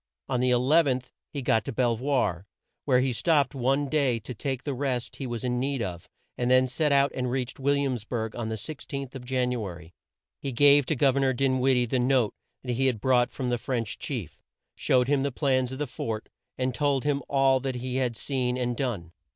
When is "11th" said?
0.49-1.11